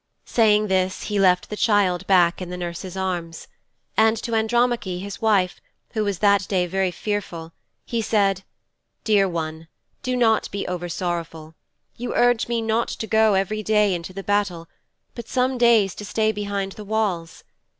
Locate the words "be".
10.49-10.67